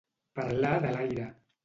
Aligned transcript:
Parlar 0.39 0.71
de 0.85 0.95
l'aire. 0.95 1.27